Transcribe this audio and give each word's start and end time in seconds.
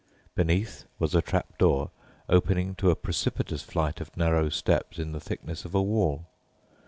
Beneath 0.33 0.85
was 0.97 1.13
a 1.13 1.21
trap 1.21 1.59
door 1.59 1.91
opening 2.27 2.73
to 2.73 2.89
a 2.89 2.95
precipitous 2.95 3.61
flight 3.61 4.01
of 4.01 4.17
narrow 4.17 4.49
steps 4.49 4.97
in 4.97 5.11
the 5.11 5.19
thickness 5.19 5.63
of 5.63 5.75
a 5.75 5.83
wall. 5.83 6.25